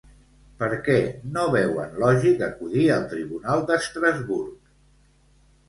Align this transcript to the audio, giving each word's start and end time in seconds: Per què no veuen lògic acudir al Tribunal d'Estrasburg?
Per 0.61 0.69
què 0.87 0.95
no 1.35 1.43
veuen 1.57 1.93
lògic 2.05 2.43
acudir 2.49 2.87
al 2.97 3.07
Tribunal 3.13 3.65
d'Estrasburg? 3.71 4.59